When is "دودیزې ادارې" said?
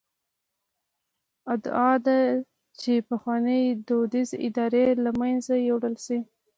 3.87-4.85